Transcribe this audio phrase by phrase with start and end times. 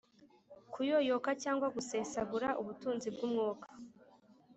[0.73, 3.67] Kuyoyoka cyangwa gusesagura ubutunzi bw'Umwuka,